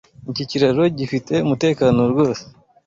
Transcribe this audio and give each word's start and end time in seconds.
Iki 0.31 0.43
kiraro 0.49 0.83
gifite 0.99 1.33
umutekano 1.45 1.99
rwose. 2.11 2.43